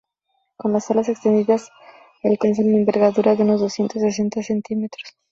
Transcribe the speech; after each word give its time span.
Con 0.57 0.73
las 0.73 0.89
alas 0.89 1.09
extendidas, 1.09 1.69
alcanza 2.23 2.63
una 2.63 2.77
envergadura 2.79 3.35
de 3.35 3.43
unos 3.43 3.59
doscientos 3.61 4.01
sesenta 4.01 4.41
centímetros. 4.41 5.15